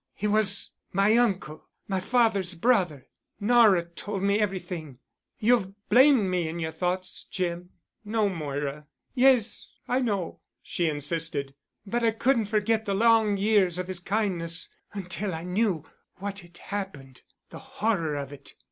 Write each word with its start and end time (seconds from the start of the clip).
"He 0.15 0.25
was—my 0.25 1.15
uncle—my 1.15 1.99
father's 1.99 2.55
brother. 2.55 3.07
Nora 3.39 3.85
told 3.85 4.23
me 4.23 4.39
everything. 4.39 4.97
You've 5.37 5.75
blamed 5.89 6.23
me 6.27 6.47
in 6.49 6.57
your 6.57 6.71
thoughts, 6.71 7.25
Jim——" 7.25 7.69
"No, 8.03 8.27
Moira——" 8.27 8.87
"Yes, 9.13 9.69
I 9.87 9.99
know," 9.99 10.39
she 10.63 10.89
insisted, 10.89 11.53
"but 11.85 12.03
I 12.03 12.09
couldn't 12.09 12.47
forget 12.47 12.85
the 12.85 12.95
long 12.95 13.37
years 13.37 13.77
of 13.77 13.87
his 13.87 13.99
kindness—until 13.99 15.35
I 15.35 15.43
knew 15.43 15.83
what—what 16.15 16.39
had 16.39 16.57
happened—the 16.57 17.59
horror 17.59 18.15
of 18.15 18.33
it. 18.33 18.55